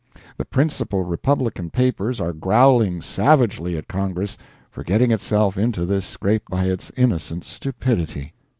[0.37, 4.35] The principal Republican papers are growling savagely at Congress
[4.71, 8.33] for getting itself into this scrape by its innocent stupidity.